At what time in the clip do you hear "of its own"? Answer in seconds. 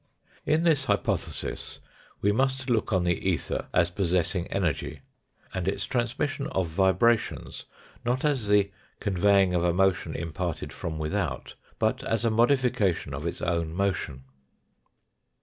13.13-13.73